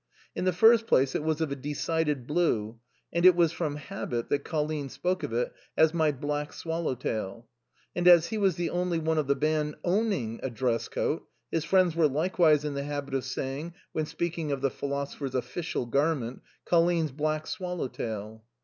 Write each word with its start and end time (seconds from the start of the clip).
In 0.35 0.45
the 0.45 0.51
first 0.51 0.87
place, 0.87 1.13
it 1.13 1.21
was 1.21 1.41
of 1.41 1.51
a 1.51 1.55
decided 1.55 2.25
blue, 2.25 2.79
and 3.13 3.23
it 3.23 3.35
was 3.35 3.51
from 3.51 3.75
habit 3.75 4.29
that 4.29 4.43
Colline 4.43 4.89
spoke 4.89 5.21
of 5.21 5.31
it 5.31 5.53
as" 5.77 5.93
my 5.93 6.11
black 6.11 6.53
swallow 6.53 6.95
tail." 6.95 7.47
And 7.95 8.07
as 8.07 8.29
he 8.29 8.39
was 8.39 8.55
the 8.55 8.71
only 8.71 8.97
one 8.97 9.19
of 9.19 9.27
the 9.27 9.35
band 9.35 9.75
owning 9.83 10.39
a 10.41 10.49
dress 10.49 10.87
coat, 10.87 11.27
his 11.51 11.65
friends 11.65 11.95
were 11.95 12.07
likewise 12.07 12.65
in 12.65 12.73
the 12.73 12.81
habit 12.81 13.13
of 13.13 13.25
saying, 13.25 13.75
when 13.91 14.07
speak 14.07 14.39
ing 14.39 14.51
of 14.51 14.61
the 14.61 14.71
philosophers 14.71 15.35
official 15.35 15.85
garment," 15.85 16.41
Colline's 16.65 17.11
black 17.11 17.45
swallow 17.45 17.87
tail." 17.87 18.43